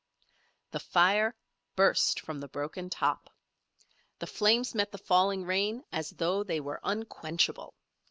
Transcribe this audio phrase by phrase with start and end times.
[0.71, 1.35] The fire
[1.75, 3.29] burst from the broken top.
[4.17, 7.75] The flames met the falling rain as though they were unquenchable.